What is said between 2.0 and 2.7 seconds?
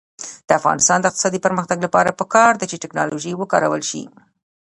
پکار ده